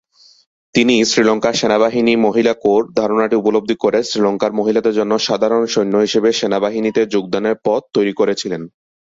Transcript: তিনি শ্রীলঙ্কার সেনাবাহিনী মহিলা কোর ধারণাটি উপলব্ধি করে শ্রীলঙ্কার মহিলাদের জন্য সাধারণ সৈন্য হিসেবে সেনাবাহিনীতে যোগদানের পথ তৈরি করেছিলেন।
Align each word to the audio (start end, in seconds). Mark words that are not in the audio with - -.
তিনি 0.75 0.95
শ্রীলঙ্কার 1.03 1.53
সেনাবাহিনী 1.53 2.13
মহিলা 2.25 2.53
কোর 2.63 2.81
ধারণাটি 2.95 3.35
উপলব্ধি 3.37 3.75
করে 3.79 3.99
শ্রীলঙ্কার 4.03 4.51
মহিলাদের 4.51 4.97
জন্য 4.99 5.13
সাধারণ 5.19 5.63
সৈন্য 5.65 5.95
হিসেবে 5.97 6.29
সেনাবাহিনীতে 6.31 7.01
যোগদানের 7.13 7.55
পথ 7.65 7.81
তৈরি 7.93 8.13
করেছিলেন। 8.13 8.61